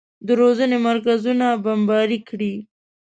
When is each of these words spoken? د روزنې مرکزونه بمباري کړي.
د 0.25 0.29
روزنې 0.39 0.77
مرکزونه 0.87 1.47
بمباري 1.63 2.19
کړي. 2.29 2.53